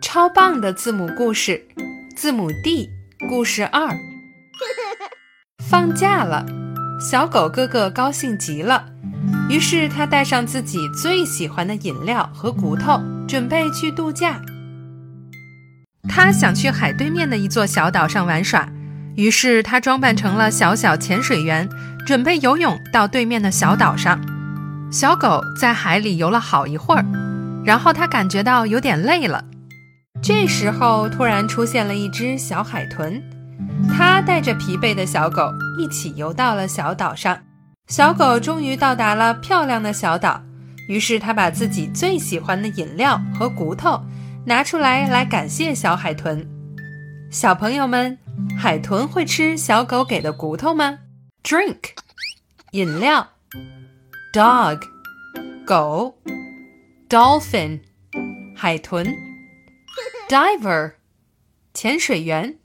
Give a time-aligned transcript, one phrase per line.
[0.00, 1.66] 超棒的字母故事，
[2.16, 2.88] 字母 D
[3.28, 3.88] 故事二。
[5.70, 6.44] 放假了，
[7.00, 8.86] 小狗哥哥高兴极了，
[9.48, 14.40] 于是他带上自己最喜欢的饮料和骨头，准备去度假。
[16.08, 18.68] 他想去海对面的一座小岛上玩耍，
[19.16, 21.68] 于是他装扮成了小小潜水员，
[22.04, 24.20] 准备游泳到对面的小岛上。
[24.90, 27.04] 小狗在海里游了好一会儿，
[27.64, 29.44] 然后他感觉到有点累了。
[30.22, 33.22] 这时候，突然出现了一只小海豚，
[33.88, 37.38] 它带着疲惫的小狗一起游到了小岛上。
[37.88, 40.42] 小狗终于到达了漂亮的小岛，
[40.88, 44.00] 于是它把自己最喜欢的饮料和骨头
[44.44, 46.46] 拿出来，来感谢小海豚。
[47.30, 48.18] 小朋友们，
[48.58, 50.98] 海豚会吃小狗给的骨头吗
[51.42, 51.92] ？Drink，
[52.72, 53.26] 饮料
[54.34, 54.80] ；dog，
[55.64, 56.14] 狗
[57.08, 57.80] ；dolphin，
[58.54, 59.29] 海豚。
[60.29, 60.93] Diver，
[61.73, 62.57] 潜水员